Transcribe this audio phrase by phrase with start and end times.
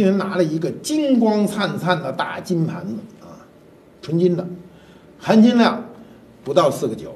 [0.00, 3.36] 我们今天拿了一个金光灿灿的大金盘子啊，
[4.00, 4.46] 纯金的，
[5.18, 5.84] 含金量
[6.42, 7.14] 不到四个九。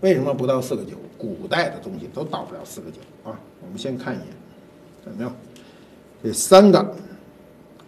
[0.00, 0.96] 为什么不到四个九？
[1.16, 3.38] 古代的东西都到不了四个九啊。
[3.62, 4.26] 我们先看一眼，
[5.04, 5.32] 看到没有？
[6.24, 6.94] 这三个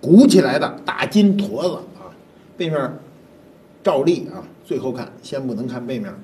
[0.00, 2.06] 鼓起来的大金坨子啊，
[2.56, 2.98] 背面
[3.82, 6.14] 照例啊，最后看，先不能看背面，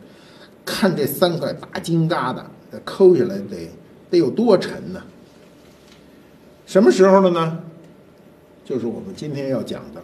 [0.64, 3.68] 看这三块大金疙瘩，这抠下来得
[4.10, 5.02] 得有多沉呢？
[6.66, 7.58] 什么时候的呢？
[8.64, 10.02] 就是我们今天要讲的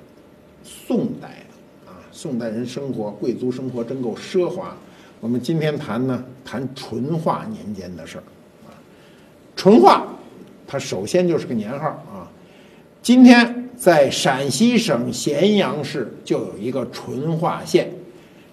[0.64, 1.28] 宋代
[1.86, 4.76] 啊，宋代人生活，贵族生活真够奢华。
[5.20, 8.22] 我们今天谈呢，谈淳化年间的事儿
[8.66, 8.74] 啊。
[9.56, 10.06] 淳化，
[10.66, 12.30] 它首先就是个年号啊。
[13.00, 17.90] 今天在陕西省咸阳市就有一个淳化县，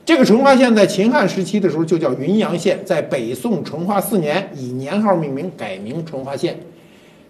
[0.05, 6.59] 这个淳化县在秦汉时期的时候就叫云阳县，在北宋淳化四年以年号命名，改名淳化县。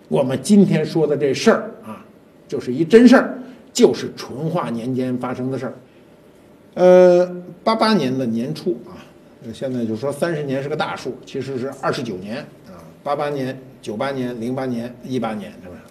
[0.08, 2.05] 我们今天说的这事儿啊，
[2.48, 3.38] 就是一真事儿，
[3.74, 5.74] 就是淳化年间发生的事儿。
[6.76, 9.02] 呃，八八年的年初啊。
[9.54, 15.82] 现在就说三十年是个大数，其实是二十九年啊，八八年、九八年、零八年、一八年，是不是？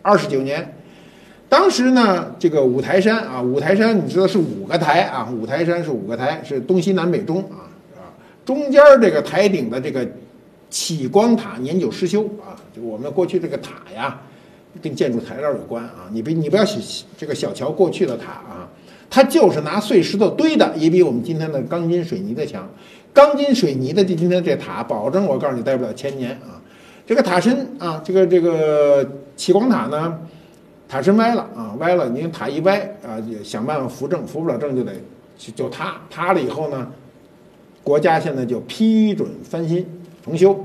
[0.00, 0.74] 二十九年，
[1.46, 8.08] 当时呢，这个五台山啊，五台山你知道是五个台啊，五台山是五个台，是东西南北中啊，啊，
[8.46, 10.08] 中间这个台顶的这个
[10.70, 14.18] 启光塔年久失修啊，就我们过去这个塔呀，
[14.82, 16.78] 跟建筑材料有关啊，你别你不要小
[17.16, 18.68] 这个小瞧过去的塔啊。
[19.08, 22.68] 它就是拿碎石头堆的，也比我们今天的钢筋水泥的强。
[23.12, 26.60] 钢筋水泥的这今天这塔，保证我告诉你待不了千年啊！
[27.06, 30.18] 这个塔身啊，这个这个启光塔呢，
[30.88, 34.92] 塔身歪了啊，歪了，你塔一歪啊，想办法扶正，扶不了正就得
[35.54, 35.94] 就塌。
[36.10, 36.90] 塌了以后呢，
[37.84, 39.86] 国家现在就批准翻新
[40.22, 40.62] 重修。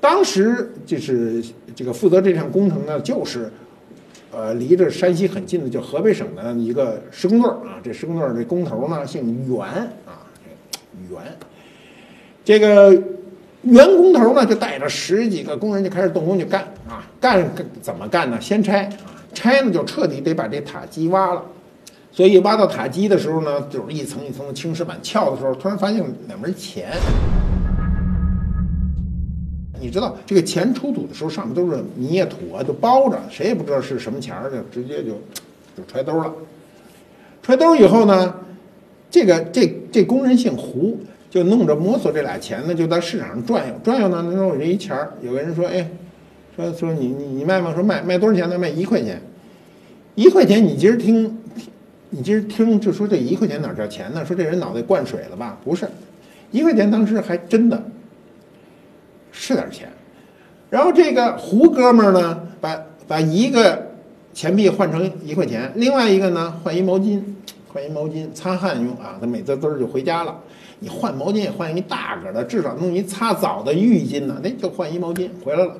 [0.00, 3.50] 当时就是这个负责这项工程呢，就是。
[4.32, 7.80] 呃，离着山西很近的，就河北省的一个施工队啊。
[7.82, 9.66] 这施工队这工头呢姓袁
[10.04, 10.28] 啊，
[11.08, 11.18] 袁。
[12.44, 12.92] 这个
[13.62, 17.08] 袁工头呢就带着十几个工人就开始动工就干啊。
[17.18, 18.38] 干怎么干呢？
[18.38, 21.42] 先拆啊，拆呢就彻底得把这塔基挖了。
[22.12, 24.98] 所以挖到塔基的时候呢，就是一层一层的青石板。
[25.02, 26.90] 撬的时候，突然发现两枚钱。
[29.86, 35.12] 你知道这个钱出土的时候，上面都是泥啊土啊，就包着，谁也不知道是什么钱儿，就直接就
[35.76, 36.34] 就揣兜了。
[37.40, 38.34] 揣兜以后呢，
[39.08, 40.98] 这个这这工人姓胡，
[41.30, 44.24] 就弄着摸索这俩钱呢，就在市场上转悠转悠呢。
[44.28, 45.88] 那说我这一钱儿，有个人说，哎，
[46.56, 47.72] 说说你你你卖吗？
[47.72, 48.58] 说卖卖多少钱呢？
[48.58, 49.22] 卖一块钱。
[50.16, 51.38] 一块钱，你今儿听，
[52.10, 54.24] 你今儿听就说这一块钱哪叫钱呢？
[54.26, 55.56] 说这人脑袋灌水了吧？
[55.64, 55.88] 不是，
[56.50, 57.80] 一块钱当时还真的。
[59.38, 59.86] 是点钱，
[60.70, 63.86] 然后这个胡哥们儿呢，把把一个
[64.32, 67.22] 钱币换成一块钱，另外一个呢换一毛巾，
[67.68, 69.18] 换一毛巾擦汗用啊。
[69.20, 70.40] 他美滋滋就回家了。
[70.78, 75.76] 你换毛巾也换一大个的，至少弄一擦澡的浴巾呢，那就换一毛巾回来了。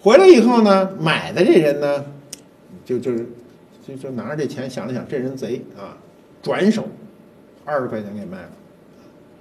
[0.00, 2.04] 回来以后呢，买的这人呢，
[2.84, 3.28] 就就是
[3.84, 5.98] 就就拿着这钱想了想，这人贼啊，
[6.40, 6.84] 转手
[7.64, 8.50] 二十块钱给卖了。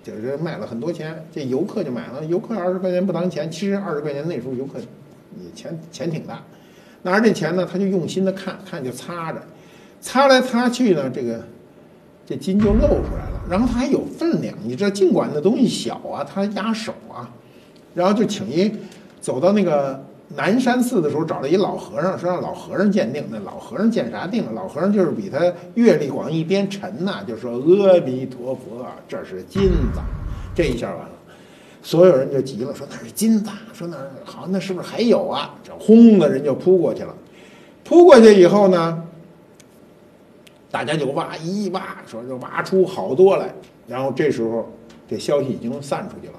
[0.03, 2.25] 就是卖了很多钱，这游客就买了。
[2.25, 4.79] 游客二十块钱不当钱，其实二十块钱那时候游客，
[5.35, 6.41] 你钱钱挺大。
[7.03, 9.41] 拿着这钱呢，他就用心的看看，就擦着，
[9.99, 11.43] 擦来擦去呢，这个
[12.25, 13.41] 这金就露出来了。
[13.49, 17.29] 然后它还有分量，你知道，尽管那东西小啊，它压手啊。
[17.93, 18.71] 然后就请一
[19.19, 20.03] 走到那个
[20.35, 23.23] 南山寺的时候，找了一老和尚，说让老和尚鉴定。
[23.29, 24.53] 那老和尚鉴啥定？
[24.53, 25.39] 老和尚就是比他
[25.75, 29.99] 阅历广，一边沉呐，就说阿弥陀佛，这是金子。
[30.53, 31.11] 这一下完了，
[31.81, 35.55] 所有人就急了，说那是金子，说那好，那是不是还有啊？
[35.63, 37.15] 这轰的人就扑过去了。
[37.83, 39.03] 扑过去以后呢，
[40.69, 43.53] 大家就挖一挖，说就挖出好多来。
[43.87, 44.69] 然后这时候，
[45.09, 46.33] 这消息已经散出去了。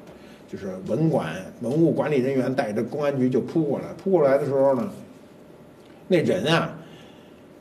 [0.53, 1.29] 就是文管
[1.63, 4.87] 文物管理人员带着公安局就扑过来，扑过来的时候呢，
[6.09, 6.75] 那人啊，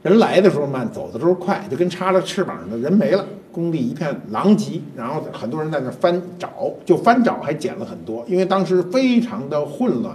[0.03, 10.13] 人来的时候慢，走的时候快，就跟插了翅膀似的，人没了，工地一片狼藉，然后很多人在那翻找，就翻找还捡了很多，因为当时非常的混乱。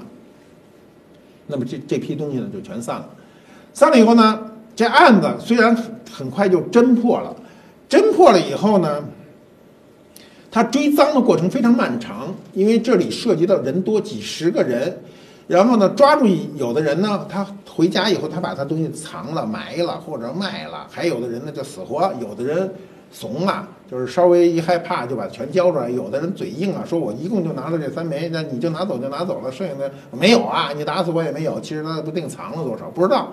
[1.46, 3.08] 那么这这批东西呢就全散了，
[3.72, 5.74] 散了以后呢，这案子虽然
[6.12, 7.34] 很快就侦破了，
[7.88, 9.02] 侦破了以后呢。
[10.56, 14.98] 他追赃的过程非常漫长，因为这里涉及到人多几十个人，
[15.46, 22.72] 然后呢，抓住有的人呢，他回家以后，他把他东西藏了、埋了或者卖了；还有的人呢就死活，有的人
[23.12, 25.90] 怂啊，就是稍微一害怕就把全交出来。
[25.90, 31.60] 有的人嘴硬啊，说我一共就拿了这三枚，那你就拿走就拿走了，剩下的没有啊，你打死我也没有。
[31.60, 33.28] 其实他不定藏了多少，不知道。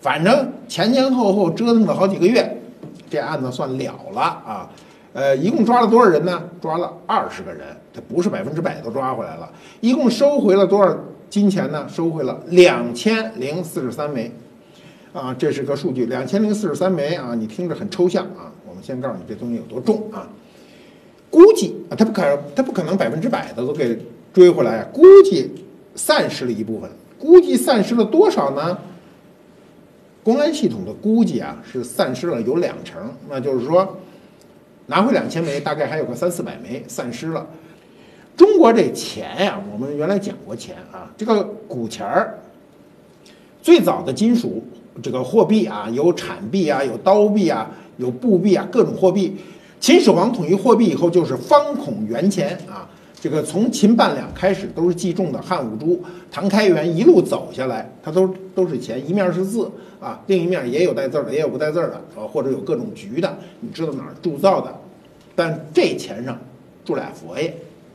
[0.00, 2.62] 反正前前后后折腾了好几个月，
[3.10, 4.70] 这案子算了了啊。
[5.12, 6.40] 呃，一共抓了多少人呢？
[6.62, 9.50] 抓了二十个人，这不是百分之百都抓回来了。
[9.80, 10.96] 一共收回了多少
[11.28, 11.84] 金钱呢？
[11.88, 14.30] 收回了两千零四十三枚，
[15.12, 18.52] 啊，这是个数据，两千零四十三枚啊，你听着很抽象啊。
[18.68, 20.28] 我们先告诉你这东西有多重啊，
[21.28, 23.98] 估计啊，他不可他不可能百分之百的都给
[24.32, 25.50] 追回来，估计
[25.96, 28.78] 散失了一部分，估计散失了多少呢？
[30.22, 33.96] 公安系统的估计啊，是散失了有两成，那就是说。
[34.90, 37.46] 拿回两千枚，大概还有个三四百枚散失了。
[38.36, 42.40] 中国这钱呀，我们原来讲过钱啊，这个古钱儿，
[43.62, 44.64] 最早的金属
[45.00, 49.36] 这个货币啊，有铲币啊，有刀币啊，有布币啊，各种货币。
[49.78, 52.90] 秦始皇统一货币以后，就是方孔圆钱啊。
[53.22, 56.02] 这个从秦半两开始都是计重的，汉武朱、
[56.32, 59.70] 唐开元一路走下来，它都都是钱，一面是字
[60.00, 64.74] 啊，另一面也有带字的，也有不带字的啊，或者有各种局的，你知道哪儿铸造的？
[65.40, 66.38] 但这钱上
[66.84, 67.48] 住俩佛爷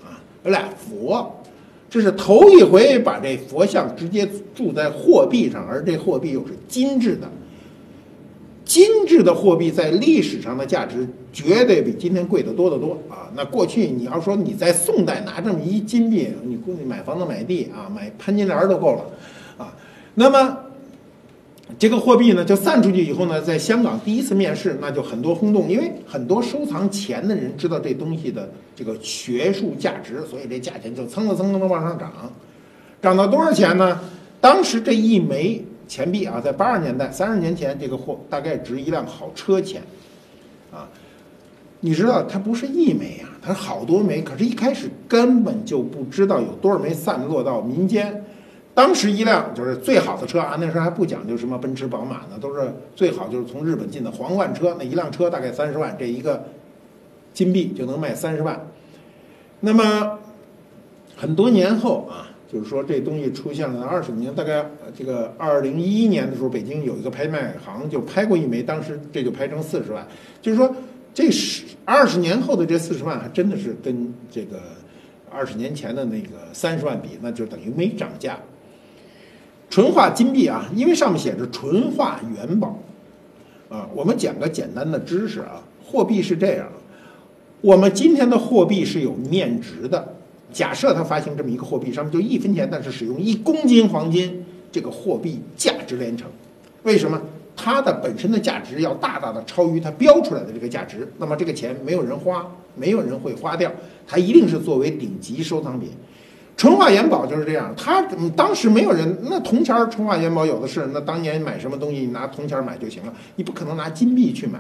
[0.04, 1.44] 啊，有俩佛，
[1.88, 7.30] 这是头一回把这佛像直接铸在货币上，而这货币又是金制的。
[8.66, 13.30] 金制的货币在历史上的价值绝对比今天贵得多得多啊！
[13.36, 19.06] 那过去你要说你在宋代拿这么一金币，你估计买房子买地啊，买潘金莲都够了
[19.64, 19.72] 啊。
[20.16, 20.58] 那么
[21.78, 32.12] 这个货币呢，就散出去以后呢，在香港第一次面世，那就很多轰动，因为很多收藏钱的人知道这东西的这个学术价值，所以这价钱就蹭蹭蹭蹭的往上涨，
[33.02, 34.00] 涨到多少钱呢？
[34.42, 35.64] 当时这一枚。
[35.88, 39.84] 钱币啊，在八十年代，三十年前，这个货大概值一辆好车钱，
[40.72, 40.90] 啊，
[41.80, 48.26] 你知道它不是一枚啊，它是好多枚，可是，一开始根本就不知道有多少枚散落到民间。
[48.76, 56.46] 当时一辆就是最好的车啊，那时候还不讲究什么奔驰、宝马呢，都是最好就是从日本进的皇冠车，那一辆车大概三十万，这一个
[57.34, 58.68] 金币就能卖三十万。
[59.62, 60.20] 那么
[61.16, 62.30] 很多年后啊。
[62.48, 64.64] 就是说，这东西出现了二十年，大概
[64.96, 70.08] 这个二零一一年的时候，北京有一个拍卖行就拍过一枚，当时这就拍成四十万。
[70.42, 70.74] 就是说，
[71.14, 74.60] 这十二十年后的这四十万，还真的是跟这个
[75.30, 78.38] 二十年前的那个三十万比，那就等于没涨价。
[79.76, 82.80] 纯化金币啊，因为上面写着纯化元宝
[83.68, 86.66] 啊，我们讲个简单的知识啊，货币是这样，
[87.60, 90.16] 我们今天的货币是有面值的。
[90.54, 96.26] 假设它发行这么一个货币，上面就一分钱，但是使用一公斤黄金，这个货币价值连城。
[96.84, 97.22] 为什么？
[97.58, 101.06] 它的本身的价值要大大的超于它标出来的这个价值。
[101.18, 103.70] 那么这个钱没有人花，没有人会花掉，
[104.08, 105.90] 它一定是作为顶级收藏品。
[106.58, 108.02] 淳化元宝就是这样，它
[108.36, 110.88] 当时没有人，那铜钱淳化元宝有的是。
[110.94, 114.60] 那当年买什么东西，你拿铜钱买就行了，你不可能拿金币去买。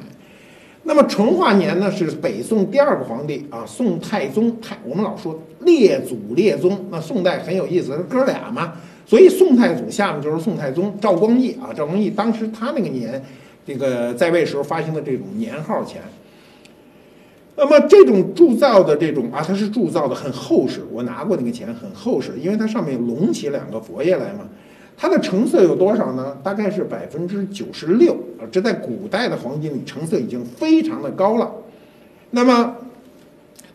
[0.84, 4.60] 那么淳化年呢，是北宋第二个皇帝啊，宋太宗。
[4.60, 8.74] 太我们老说列祖列宗，那宋代很有意思，是哥俩嘛。
[9.06, 13.24] 所以宋太祖下面就是宋太宗赵光义啊，赵光义当时他那个年，
[13.66, 16.02] 这个在位时候发行的这种年号钱。
[17.56, 24.46] 那么这种铸造的这种啊，它是铸造的很厚实，我拿过那个钱很厚实，因为它上面隆起两个佛爷来嘛。
[24.98, 26.38] 它的成色有多少呢？
[26.42, 28.48] 大概是百分之九十六啊！
[28.50, 31.52] 这在古代的黄金里，成色已经非常的高了。
[32.32, 32.76] 那么，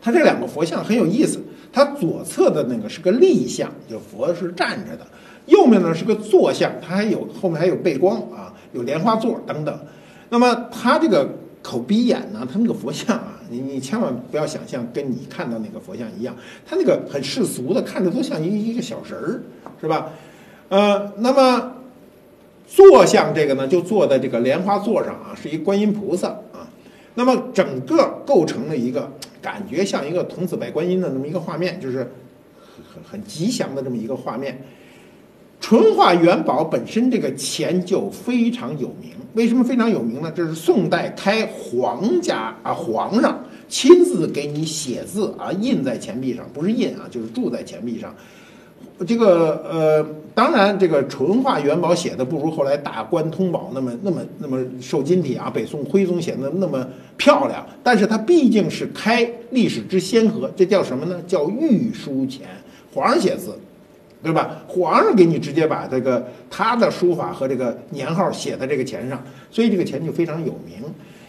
[0.01, 1.39] 它这两个佛像很有意思。
[1.73, 5.05] 它左侧的那个是个立像，就佛是站着的；
[5.45, 9.79] 右面呢是个坐像，它还有后面还有背光啊，有莲花座等等。
[10.29, 11.29] 那么它这个
[11.61, 16.33] 口鼻眼呢，它那个佛像啊，你你千万不要想象跟你看到那个佛像一样，
[16.65, 19.43] 它那个很世俗的，看着都像一一个小人儿，
[19.81, 20.09] 是吧？
[20.69, 21.73] 呃，那么
[22.65, 26.65] 坐像这个呢，就坐在这个莲花座上啊，是一观音菩萨啊。
[27.15, 34.63] 那么整个构成了一个感觉像一个童子拜观音的那么一个画面，就是很很很吉祥的这么一个画面。
[35.61, 40.29] 淳化元宝本身这个钱就非常有名，为什么非常有名呢？
[40.35, 43.39] 这是宋代开皇家啊，皇上
[43.69, 48.13] 亲自给你写字啊，印在钱币上，不是印啊，就是铸在钱币上。
[49.07, 55.49] 这个呃，当然，这个淳化元宝写的不如后来大观通宝那么那么那么受金体啊。
[55.49, 56.85] 北宋徽宗写的那么
[57.17, 61.21] 漂亮，但是它毕竟是开历史之先河，这叫什么呢？
[61.27, 62.47] 叫御书钱，
[62.93, 63.57] 皇上写字，
[64.23, 64.61] 对吧？
[64.67, 70.77] 皇上给你直接把这个他的书法和这个年号写在这个钱上，所以这个钱就非常有名。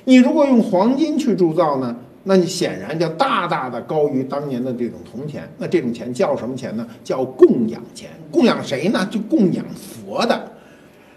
[0.04, 5.50] 你如果用黄金去铸造呢，那你显然就大大的高于当年的这种铜钱。
[5.58, 6.86] 那这种钱叫什么钱呢？
[7.02, 8.10] 叫供养钱。
[8.30, 9.08] 供养谁呢？
[9.10, 10.52] 就供养佛的。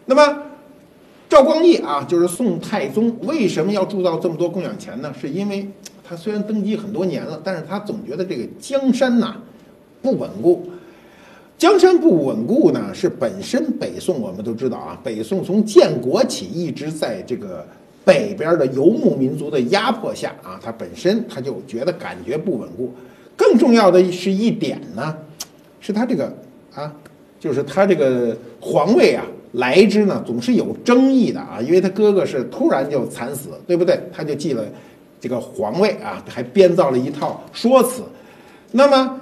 [0.06, 0.44] 那么
[1.28, 5.14] 赵光义啊，就是宋太宗，为什么要铸造这么多供养钱呢？
[5.20, 5.68] 是因为
[6.08, 9.36] 他虽然登基很多年了，但是他总觉得这个江山呐
[10.02, 10.70] 不稳固。
[11.58, 17.66] 江山不稳固呢，是本身北宋我们都知道啊，北宋从建国起一直在这个
[18.04, 22.94] 北边的游牧民族的压迫下啊，他本身他就觉得感觉不稳固。
[23.38, 25.16] 更重要的是一点呢，
[25.80, 26.26] 是他这个
[26.74, 26.94] 啊，
[27.40, 33.98] 就是他这个皇位啊来之呢总是有争议的啊，因为他哥哥是突然就惨死，对不对？
[34.12, 34.62] 他就继了
[35.22, 38.04] 这个皇位啊，还编造了一套说辞，
[38.74, 39.22] 那么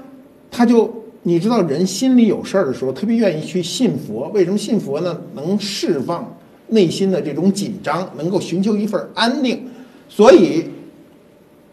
[0.49, 1.02] 他就。
[1.25, 4.29] 你知道人心里有事儿的时候，特别愿意去信佛。
[4.33, 5.17] 为什么信佛呢？
[5.33, 6.35] 能释放
[6.67, 9.65] 内心的这种紧张，能够寻求一份安定。
[10.09, 10.65] 所以，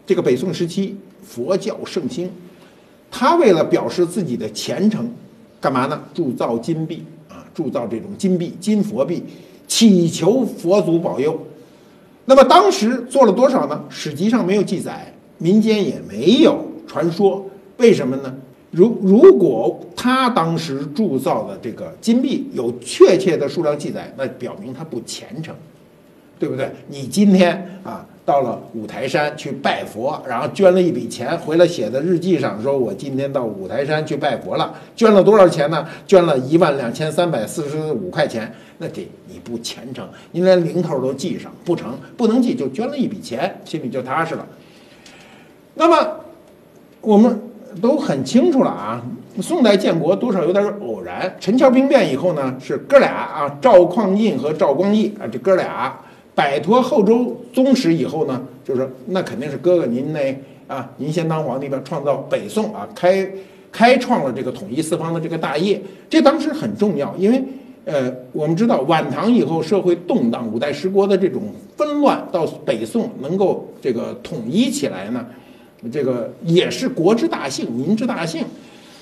[0.05, 2.29] 这个北宋时期佛教盛行，
[3.11, 5.11] 他为了表示自己的虔诚，
[5.59, 6.01] 干嘛呢？
[6.13, 9.21] 铸造金币啊，铸造这种金币、金佛币，
[9.67, 11.37] 祈求佛祖保佑。
[12.23, 13.83] 那么当时做了多少呢？
[13.89, 17.45] 史籍上没有记载，民间也没有传说。
[17.77, 18.33] 为什么呢？
[18.71, 25.53] 如如果他当时铸造的这个金币有确切的数量记载，那表明他不虔诚，
[26.39, 26.71] 对不对？
[26.87, 35.85] 你今天啊到了五台山去拜佛，然后捐了一笔钱回来，写在日记上说：“我今天到五台山去拜佛了，捐了多少钱呢？
[36.07, 38.49] 捐了一万两千三百四十五块钱。”
[38.79, 41.97] 那这你不虔诚，你连零头都记上不成？
[42.15, 44.47] 不能记就捐了一笔钱，心里就踏实了。
[45.73, 46.21] 那么
[47.01, 47.50] 我们。
[47.81, 49.01] 都很清楚了啊！
[49.41, 51.33] 宋代建国多少有点偶然。
[51.39, 55.97] 陈桥兵变以后呢，是哥俩啊，赵匡胤和赵光义啊，这哥俩
[56.35, 60.37] 摆脱后周宗室以后呢，就是那肯定是哥哥您那
[60.67, 63.25] 啊，您先当皇帝吧，创造北宋啊，开
[63.71, 65.81] 开创了这个统一四方的这个大业。
[66.09, 67.43] 这当时很重要，因为
[67.85, 71.43] 呃，我们知道晚唐以后社会动荡，五代十国的这种
[71.77, 75.25] 纷乱，到北宋能够这个统一起来呢。
[75.89, 78.45] 这个也是国之大幸，民之大幸，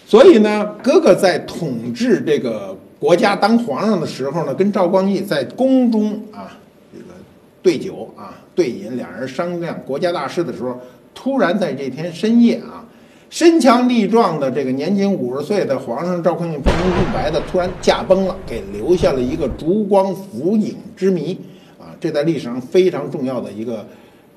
[0.05, 6.57] 所以呢，哥哥在统治这个国家当皇上的时候呢，跟赵光义在宫中啊，
[6.93, 7.15] 这个
[7.61, 10.79] 对酒啊，对饮，两人商量国家大事的时候，
[11.13, 12.85] 突然在这天深夜啊，
[13.29, 21.37] 身强力壮的这个年仅五十岁的皇上赵匡胤不明不白的突然驾崩了，给留下了一个烛光浮影之谜
[21.77, 23.85] 啊，这在历史上非常重要的一个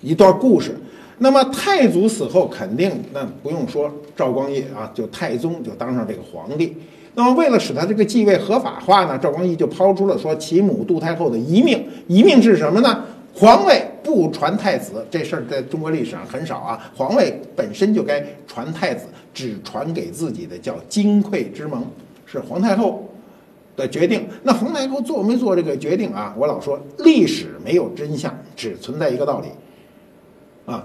[0.01, 0.75] 一段故事。
[1.23, 6.77] 那么太祖死后，肯定那不用说，赵光义啊，就太宗就当上这个皇帝。
[7.15, 13.05] 那么为了使他这个继位合法化呢，赵光义就抛出了说其母杜太后的遗命，遗命是什么呢？
[13.33, 16.91] 皇位不传太子，这事儿在中国历史上很少啊。
[16.97, 21.87] 皇位本身就该传太子，只传给自己的叫金匮之盟，
[22.27, 23.09] 是皇太后
[23.77, 24.27] 的决定。
[24.43, 26.35] 那皇太后做没做这个决定啊？
[26.37, 29.47] 我老说历史没有真相，只存在一个道理，
[30.67, 30.85] 啊。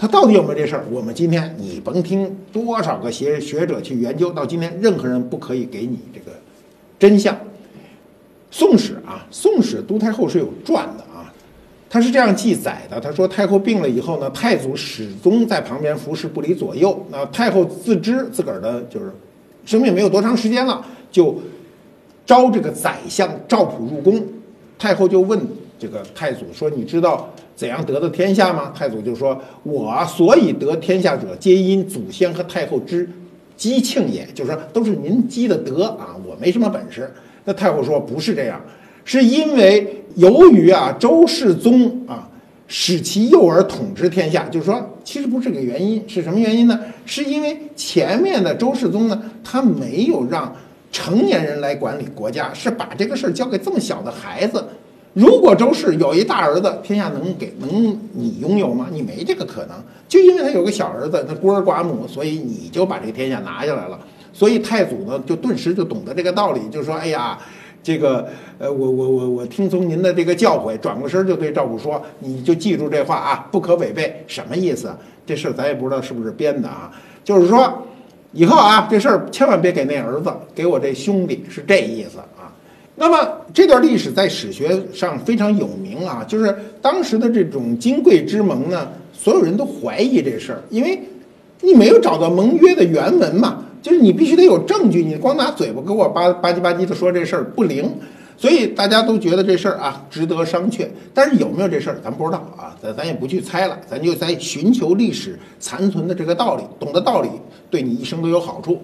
[0.00, 0.84] 他到底有没有这事儿？
[0.90, 6.34] 我们今天你甭听多少个学学者去研究，到今天任何人不可以给你这个
[6.98, 7.34] 真相。
[8.50, 11.30] 《宋史》啊，《宋史》杜太后是有传的啊，
[11.90, 17.06] 他是这样记载的：他说太后病了以后呢，太祖始终在旁边服侍不离左右。
[17.10, 19.12] 那太后自知自个儿的就是
[19.66, 21.38] 生命没有多长时间了，就
[22.24, 24.26] 招这个宰相赵普入宫。
[24.78, 25.38] 太后就问
[25.78, 27.28] 这个太祖说：“你知道？”
[27.60, 28.72] 怎样得的天下吗？
[28.74, 33.06] 太祖就说：“我所以得天下者，皆因祖先和太后之
[33.54, 37.12] 积庆也。”就是说，都是您积的德啊，我没什么本事。
[37.44, 38.58] 那太后说：“不是这样，
[39.04, 42.30] 是因为由于啊，周世宗啊，
[42.66, 44.48] 使其幼儿统治天下。
[44.48, 46.80] 就是说，其实不是这个原因，是什么原因呢？
[47.04, 50.56] 是因为前面的周世宗呢，他没有让
[50.90, 54.64] 成年人来管理国家，是把这个事儿交给这么小的孩子。”
[55.12, 58.86] 如果周氏有一大儿子，天下能给能你拥有吗？
[58.92, 59.76] 你没这个可能。
[60.08, 63.98] 就因为他有个小儿子，他孤儿寡母，所以你就把这个天下拿下来了。
[64.32, 67.36] 所以太祖呢，就顿时就懂得这个道理，就说：“哎呀，
[67.82, 74.24] 这个呃，我我我我听从您的这个教诲，转过身就对赵普说，你就记住这话啊，不可违背。
[74.28, 74.94] 什么意思？
[75.26, 76.90] 这事儿咱也不知道是不是编的啊。
[77.24, 77.82] 就是说，
[78.32, 82.18] 以后啊，这事儿千万别给那儿子，给我这兄弟，是这意思。”
[83.02, 91.00] 那么这段历史在史学上非常有名啊，就是当时的这种金贵之盟呢，所有人都怀疑这事儿，因为
[91.62, 97.90] 你没有找到盟约的原文嘛，就是你必须得有证据，你光拿嘴巴给我吧吧唧吧唧的说这事儿不灵，
[98.36, 100.86] 所以大家都觉得这事儿啊值得商榷。
[101.14, 107.30] 但是有没有这事儿，咱不知道啊，咱咱也不去猜了，咱就在寻求历史残存的这个道理，懂得道理
[107.70, 108.78] 对你一生都有好处。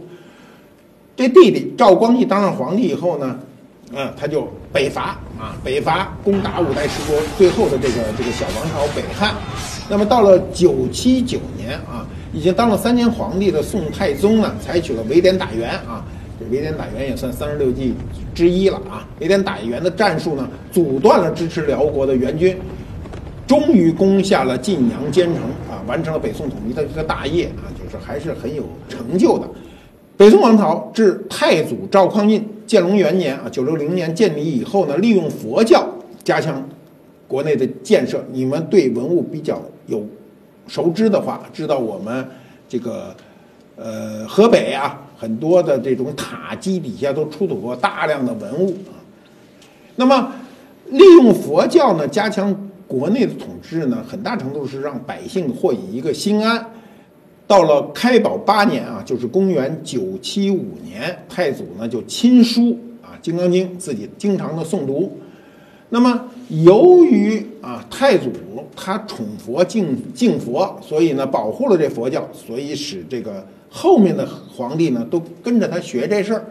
[1.15, 3.39] 这弟弟赵光义当上皇帝以后呢，
[3.95, 9.35] 嗯，他就北伐啊，北伐攻打五代十国，最后的这个这个小王朝北汉。
[9.89, 16.05] 那么到了九七九年啊，已经当了三年皇帝的宋太宗呢，采取了围点打援啊，
[16.41, 17.95] 这围点打援也算三十六计
[18.35, 19.07] 之一了啊。
[19.21, 22.59] 围点打援的战术呢，阻断了支持辽国的援军，
[23.47, 29.49] 终于攻下了晋阳坚城啊，完成了北宋统一的这个大业啊，就是还是很有成就的。
[30.17, 35.87] 北宋王朝至太祖赵匡胤建隆元年啊，九六零年建立以后呢，利用佛教
[36.25, 36.67] 加强
[37.29, 38.25] 国内的建设。
[38.33, 40.07] 你们对文物比较有
[40.67, 42.27] 熟知的话，知道我们
[42.67, 43.15] 这个
[43.77, 48.97] 呃河北啊，很多的这种塔基底下都出土过大量的文物啊。
[49.97, 50.33] 那么
[50.87, 56.73] 利用佛教呢，加强国内的统治呢，很大程度是让百姓获以一个心安。
[57.47, 65.17] 到了开宝八年啊，就是公元九七五年，太祖呢就亲书啊《金刚经》，自己经常的诵读。
[65.91, 68.33] 那么由于啊太祖
[68.75, 76.45] 他宠佛敬敬佛，所以呢保护了这佛教，所以使这个后面的皇帝呢都跟着他学这事儿。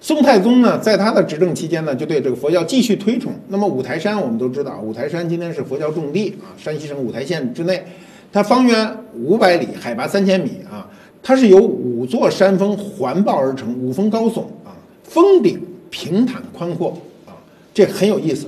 [0.00, 3.32] 宋太宗呢在他的执政期间呢，就对这个佛教继续推崇。
[3.48, 7.84] 那么五台山我们都知道，五台山今天是佛教重地啊，山西省五台县之内。
[8.32, 10.86] 它方圆五百里，海拔三千米啊！
[11.22, 16.90] 它是由五座山峰环抱而成，五峰高耸啊，峰顶平坦宽阔
[17.26, 17.32] 啊，
[17.74, 18.46] 这很有意思。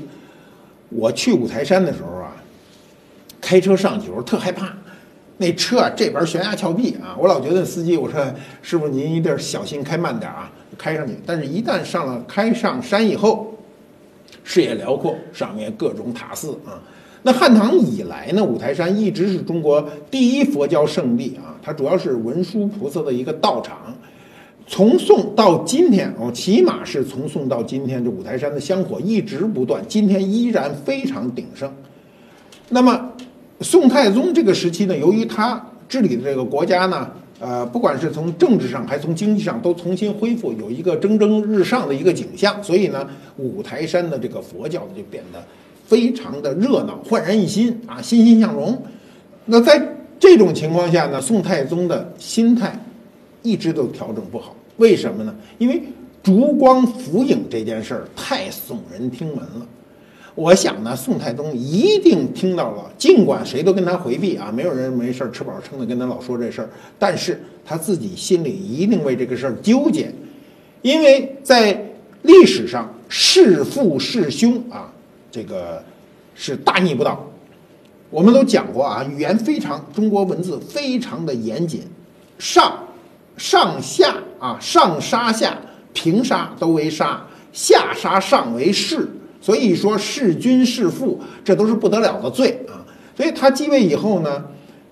[0.90, 2.33] 我去五台山的时候啊，
[3.40, 4.73] 开车上去时候特害怕，
[5.38, 11.14] 那车啊这边悬崖峭壁啊，我老觉得司机我说师傅您一定小心开慢点啊，开上去。
[11.27, 13.55] 但是一旦上了开上山以后，
[14.45, 16.81] 视野辽阔，上面各种塔寺啊。
[17.23, 23.77] 那汉唐以来呢，五台山一直是中国第一佛教圣地啊，它主要是文殊菩萨的一个道场。
[24.67, 31.69] 从宋到今天哦，起码是从宋到今天，这五台山的香火一直不断，今天依然非常鼎盛。
[32.69, 33.11] 那么，
[33.61, 43.07] 宋太宗这个时期呢，由于他治理的这个国家呢，呃，不管是从政治上还是从经济上，都重新恢复，有一个蒸蒸日上的一个景象，所以呢，
[43.39, 45.45] 五台山的这个佛教就变得。
[45.90, 48.81] 非常的热闹，焕然一新啊，欣欣向荣。
[49.46, 52.79] 那在这种情况下呢，宋太宗的心态
[53.42, 54.55] 一直都调整不好。
[54.76, 55.35] 为什么呢？
[55.59, 55.83] 因为
[56.22, 59.66] 烛光浮影这件事儿太耸人听闻了。
[60.37, 66.68] 我想呢，宋太宗一定听到了，尽管谁都跟他回避啊，没有人没事吃饱撑的跟他老说这事儿，
[67.00, 70.14] 但是他自己心里一定为这个事儿纠结，
[70.83, 71.85] 因为在
[72.22, 74.92] 历史上弑父弑兄啊。
[75.31, 75.83] 这个
[76.35, 77.27] 是大逆不道。
[78.11, 81.83] 我们都讲过啊，语言非常，中国文字非常的严谨，
[82.38, 82.77] 上
[83.37, 85.57] 上下啊，上杀下
[85.93, 89.09] 平杀都为杀，下杀上为弑，
[89.40, 92.83] 所以说弑君弑父，这都是不得了的罪啊。
[93.16, 94.45] 所以他继位以后呢，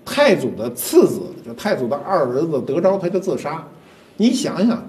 [0.05, 3.67] 太祖的次子，就太祖的二儿子德昭，他就自杀。
[4.15, 4.81] 你想想，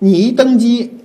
[0.00, 0.98] 你一登基。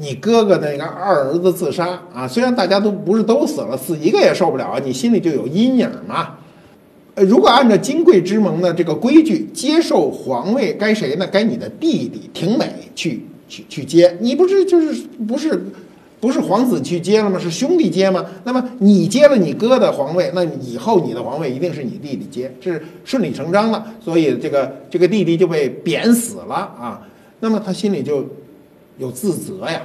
[0.00, 6.36] 你哥哥那个二儿子自杀啊，虽然大家都不是都死了，死一个也受不了啊，你心里就有阴影嘛。
[7.14, 11.26] 呃，如果按照金贵之盟的这个规矩，接受皇位该谁呢？
[11.30, 14.16] 该你的弟弟廷美去去去接。
[14.20, 15.62] 你不是就是不是
[16.18, 17.38] 不是皇子去接了吗？
[17.38, 18.24] 是兄弟接吗？
[18.44, 23.84] 那么你接了你哥的皇位，那以后你的皇位一定是你弟弟接，这是顺理成章了。
[24.02, 27.02] 所以这个这个弟弟就被贬死了啊。
[27.40, 28.24] 那么他心里就。
[29.00, 29.80] 有自责呀，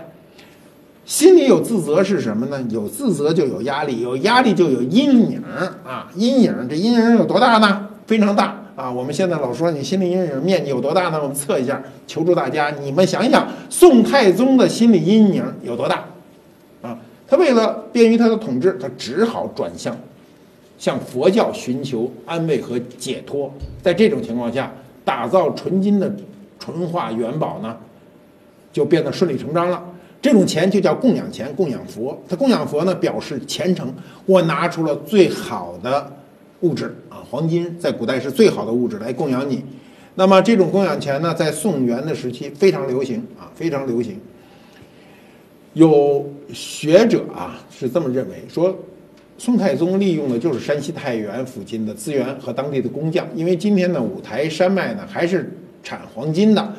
[1.06, 2.62] 心里有自责是什么呢？
[2.70, 5.42] 有自责就有压力，有压力就有阴影
[5.86, 6.12] 啊！
[6.16, 7.88] 阴影，这阴影有多大呢？
[8.06, 8.92] 非常大啊！
[8.92, 11.20] 我们现在老说你心理阴影面积有多大呢？
[11.24, 16.04] 我们测一下，求助大家，你们想一想，宋太宗的心理阴影有多大
[16.82, 17.00] 啊？
[17.26, 19.96] 他为了便于他的统治，他只好转向
[20.78, 23.50] 向佛教寻求安慰和解脱。
[23.82, 24.74] 在这种情况下，
[25.06, 26.14] 打造纯金的
[26.60, 27.78] 纯化元宝呢？
[28.76, 29.82] 就变得顺理成章了。
[30.22, 32.22] 这种钱就叫供养钱，供养佛。
[32.28, 33.94] 他供养佛呢，表示虔诚。
[34.26, 36.12] 我拿出了最好的
[36.60, 39.64] 物质啊，黄金在古代是最好的物质来供养你。
[40.16, 44.20] 那么这种供养钱呢，在宋元的时期非常流行啊，非常流行。
[45.72, 48.78] 有学者啊是这么认为，说
[49.38, 56.74] 宋太宗利用的就是山西太原附近的资源和当地的工匠，因为今天的五台山脉呢还是产黄金的。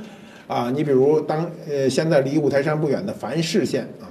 [0.46, 4.06] 啊，你比如当呃，现在离五台山不远的樊氏县啊，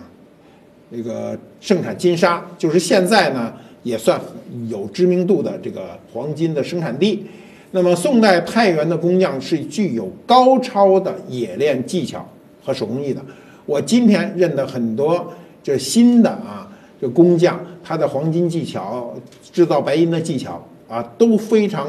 [0.92, 4.20] 这个盛产金沙，就是现在呢也算
[4.68, 7.26] 有知名度的这个黄金的生产地。
[7.72, 12.26] 那么宋代太原的工匠是具有高超的冶炼技巧
[12.64, 13.22] 和手工艺的。
[13.66, 16.70] 我今天认的很多这新的啊，
[17.02, 19.14] 这工匠他的黄金技巧、
[19.52, 21.88] 制造白银的技巧啊都非常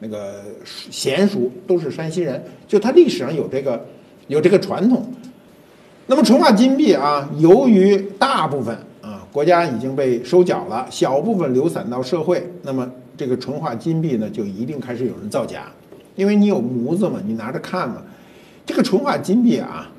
[0.00, 0.44] 那个
[0.90, 3.86] 娴熟，都是山西人，就他历史上有这个
[4.28, 5.06] 有这个传统。
[6.06, 15.72] 那么纯化金币啊，由于大部分啊国家已经被收缴了，小部分流散到社会，那么这个纯化金币呢，就一定开始有人造假，
[16.14, 18.02] 因为你有模子嘛，你拿着看嘛。
[18.64, 19.90] 这个纯化金币啊，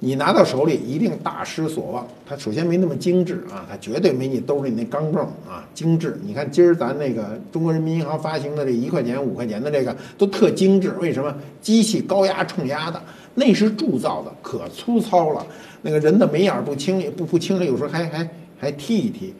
[0.00, 2.06] 你拿到手里一定大失所望。
[2.26, 6.18] 它首先没那么精致啊，它绝对没你兜里那钢镚啊精致。
[6.24, 11.32] 你看今儿咱那个中国人民银行发行的这一块钱、五块钱的这个都特精致，为什么？
[11.60, 13.00] 机器高压冲压的。
[13.34, 15.46] 那是铸造的，可粗糙了。
[15.82, 19.32] 那个人的眉眼不清，不不清了，有时候还还还剃一剃。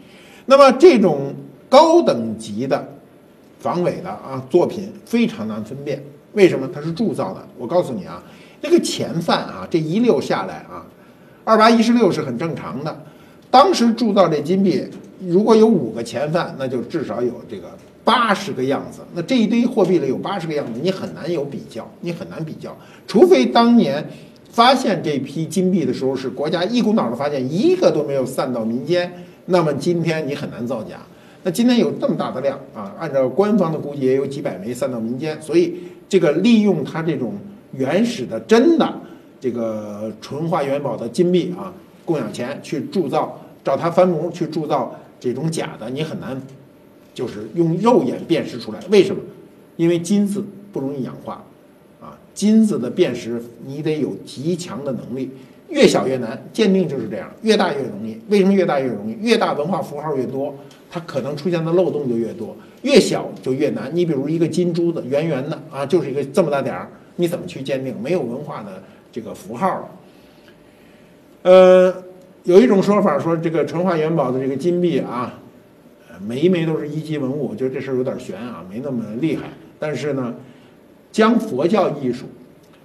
[0.47, 1.35] 那么这种
[1.69, 2.89] 高等级的
[3.59, 6.03] 防伪的啊作品非常难分辨，
[6.35, 6.69] 为什么？
[6.73, 7.47] 它是铸造的。
[7.59, 8.23] 我告诉你啊，
[8.61, 10.87] 那个钱范啊，这一溜下来啊，
[11.45, 13.05] 二八一十六是很正常的。
[13.51, 14.85] 当时铸造这金币，
[15.27, 17.69] 如果有五个钱范，那就至少有这个。
[18.03, 24.05] 八十个样子，那这一堆货币里有八十个样子，你很难有比较，你很难比较，除非当年
[24.51, 29.13] 发现这批金币的时候是国家一股脑的发现，一个都没有散到民间，
[29.47, 30.97] 那么今天你很难造假。
[31.45, 35.77] 那今天有这么大的量啊，按照官方的估计也有几百枚散到民间，所以
[36.09, 37.35] 这个利用它这种
[37.73, 38.93] 原始的真的
[39.41, 41.73] 这个纯化元宝的金币啊，
[42.05, 46.41] 供养钱去铸造，找它翻模去铸造这种假的，你很难。
[47.13, 49.21] 就是用肉眼辨识出来，为什么？
[49.77, 51.45] 因为金子不容易氧化，
[52.01, 55.29] 啊，金子的辨识你得有极强的能力，
[55.69, 58.17] 越小越难，鉴定就是这样，越大越容易。
[58.29, 59.17] 为什么越大越容易？
[59.21, 60.55] 越大文化符号越多，
[60.89, 63.91] 它可能出现的漏洞就越多；越小就越难。
[63.93, 67.95] 你比如一个金珠子，圆圆的啊，就是一个这么大点儿，你怎么去鉴定？
[68.01, 69.89] 没有文化的这个符号了。
[71.43, 72.05] 呃，
[72.45, 75.35] 有一种说法说，这个纯化元宝的这个金币啊。
[76.23, 79.49] 每一枚都是一级文物，我觉得这事儿有点悬啊，没那么厉害。
[79.79, 80.35] 但是呢，
[81.11, 82.27] 将佛教艺术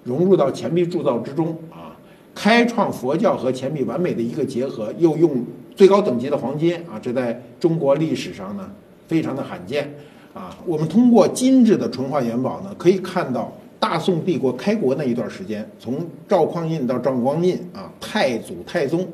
[0.06, 2.00] 融入到钱币铸造之中啊，
[2.34, 8.72] 开创佛教和钱币完美的一个结合，又用最高等级的黄金啊，这在中国历史上呢
[9.10, 9.94] 非常的罕见
[10.34, 10.58] 啊。
[10.66, 13.54] 我们通过金质的纯化元宝呢，可以看到
[13.88, 19.08] 大宋帝国开国那一段时间，从赵匡胤到赵光胤啊，太祖太宗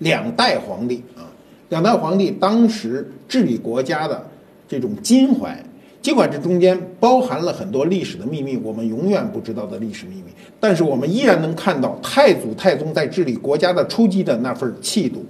[0.00, 1.32] 两代皇帝啊。
[1.70, 4.22] 两代皇帝当时治理国家的
[4.68, 5.58] 这种襟怀，
[6.02, 10.24] 尽管这中间包含了很多历史的秘密，我们永远不知道的历史秘密，
[10.60, 15.24] 但是我们依然能看到太祖太宗在治理国家的初期的那份气度。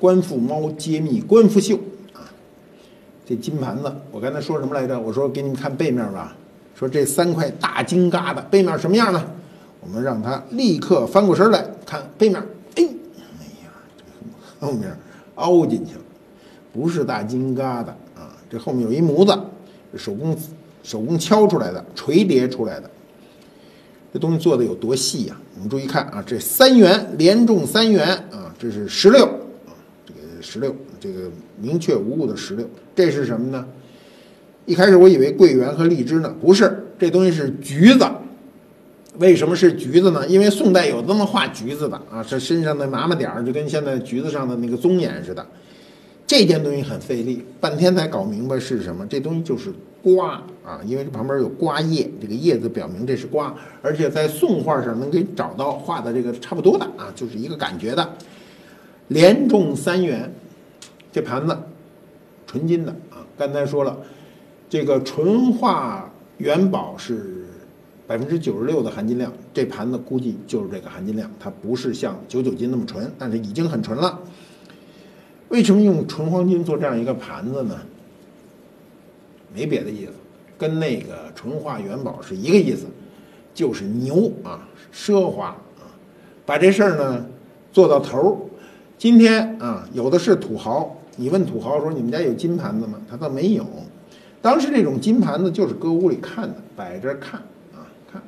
[0.00, 1.76] 官复猫揭秘官复秀
[2.14, 2.24] 啊，
[3.28, 4.98] 这金盘子，我刚才说什么来着？
[4.98, 6.34] 我说给你们看背面吧。
[6.74, 9.22] 说这三块大金疙瘩背面什么样呢？
[9.82, 12.40] 我们让他立刻翻过身来看背面。
[12.76, 12.82] 哎，
[13.38, 14.90] 哎呀，这后面
[15.34, 16.00] 凹进去了，
[16.72, 18.34] 不是大金疙瘩啊！
[18.50, 19.38] 这后面有一模子，
[19.96, 20.36] 手工
[20.82, 22.90] 手工敲出来的，锤叠出来的。
[24.12, 25.36] 这东西做的有多细呀？
[25.56, 29.28] 我们注意看啊，这三元连中三元啊，这是十六，
[30.40, 32.68] 石榴，这个明确无误的石榴。
[32.94, 33.66] 这是什么呢？
[34.66, 38.06] 一开始我以为桂圆和荔枝呢，不是，这东西是橘子。
[39.18, 40.26] 为什么是橘子呢？
[40.28, 45.44] 因为宋代有这么画橘子的啊，这身上的麻麻点儿就跟现在橘子上的那个棕眼似的。
[46.26, 49.04] 这件东西很费力，半天才搞明白是什么。
[49.06, 58.08] 这东西就是瓜啊，因为这旁边有瓜叶，这个叶子表明这是瓜，而且在宋画上能给找到画的这个差不多的啊，就是一个感觉的。
[59.10, 60.32] 连中三元，
[61.12, 61.56] 这盘子
[62.46, 63.96] 纯金的啊，刚才说了。
[64.68, 67.44] 这个纯化元宝是
[68.06, 74.20] 百分之九十六的含金量，这盘子估计就是这个含金量，它不是像九九金那么纯，但是已经很纯了。
[75.48, 77.80] 为什么用纯黄金做这样一个盘子呢？
[79.52, 80.12] 没别的意思，
[80.56, 82.86] 跟那个纯化元宝是一个意思，
[83.52, 85.90] 就是牛啊，奢华啊，
[86.46, 87.26] 把这事儿呢
[87.72, 88.49] 做到头儿。
[89.00, 93.00] 今天啊，有的是土豪，你问土豪说你们家有金盘子吗？
[93.08, 93.66] 他说没有。
[94.42, 97.40] 当时这种金盘子就是搁屋里看的，摆着看
[97.72, 98.20] 啊看。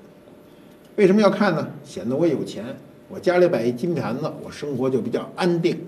[0.96, 1.68] 为什么要看呢？
[1.84, 2.64] 显得我有钱。
[3.10, 5.78] 我家里摆一金盘子，我生活就比较安定。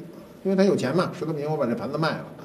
[0.42, 2.44] 因为他有钱嘛，实在不行我把这盘子卖了啊。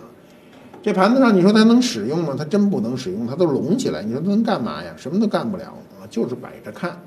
[0.81, 2.35] 这盘子上你说它能使用吗？
[2.37, 4.93] 它真不能使用，它都隆起来，你说它能干嘛呀？
[4.95, 6.97] 什么都干不了啊，就是摆着看。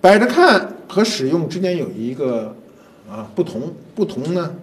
[0.00, 2.56] 摆着看和使用之间有一个
[3.10, 4.54] 啊不同，不同呢，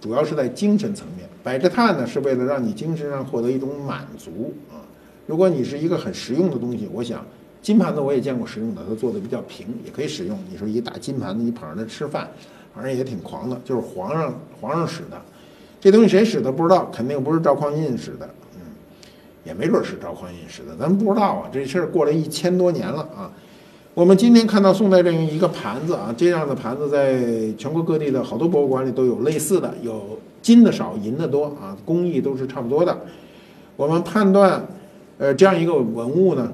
[0.00, 1.28] 主要是在精神层面。
[1.42, 4.78] 摆着看呢，是为了让你精神上获得一种满足啊。
[5.26, 7.24] 如果你是一个很实用的东西，我想
[7.60, 10.38] 金盘子我也见过实用的，它做的比较平，也可以使用。
[10.50, 12.28] 你说一大金盘子，你捧着它吃饭，
[12.74, 15.20] 反正也挺狂的，就是皇上皇上使的。
[15.80, 18.60] 这东西谁使的不知道，肯定不是赵匡胤使的，嗯，
[19.44, 21.50] 也没准是赵匡胤使的，咱不知道啊。
[21.52, 23.32] 这事儿过了一千多年了啊。
[23.94, 32.98] 我们今天看到宋代这样一个盘子啊，这样的盘子在全国各地的好多博物馆里都有类似的，有金的少，银的多啊，工艺都是差不多的。
[33.76, 34.66] 我们判断，
[35.18, 36.50] 呃，这样一个文物呢，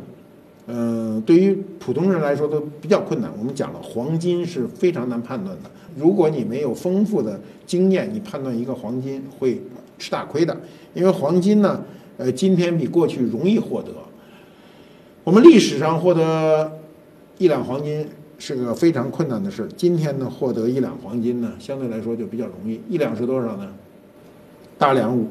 [0.67, 3.31] 嗯，对于普通人来说都比较困难。
[3.39, 5.71] 我们讲了，黄金是非常难判断的。
[5.97, 9.63] 如果你没有丰富的经验，你判断一个黄金会
[9.97, 10.57] 吃大亏的，
[10.93, 11.85] 因为黄金呢，
[12.17, 13.93] 呃，今天比过去容易获得。
[15.23, 16.73] 我们历史上获得。
[17.39, 18.07] 一两黄金
[18.39, 19.69] 是个非常困难的事。
[19.77, 22.81] 今天呢，获得一两黄金呢，相对来说就比较容易。
[22.89, 23.73] 一两是多少呢？
[24.77, 25.29] 大两五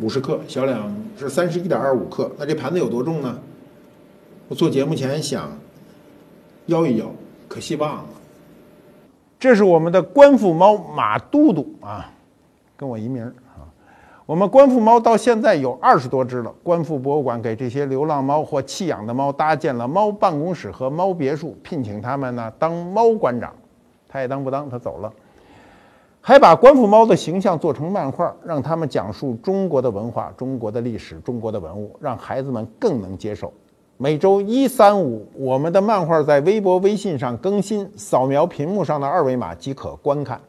[0.00, 2.30] 五十克，小两是三十一点二五克。
[2.38, 3.38] 那这盘子有多重呢？
[4.48, 5.58] 我做节目前想
[6.66, 7.10] 摇一摇，
[7.48, 8.04] 可惜忘了。
[9.38, 12.10] 这是我们的官府猫马都督啊，
[12.76, 13.34] 跟我一名儿。
[14.26, 16.52] 我们观复猫到现在有二十多只了。
[16.64, 23.54] 观复博物馆给这些流浪猫或弃养的猫搭建了猫办公室和猫别墅，聘请他们呢当猫馆长，
[24.08, 25.12] 他也当不当，他走了。
[26.20, 33.52] 还把观复猫的形象做成漫画，让他们讲述中国的文化、中国的历史、中国的文物，让孩子们更能接受。
[33.96, 40.40] 每周一、三、五，我们的漫画在微博、微信上更新，扫描屏幕上的二维码即可观看。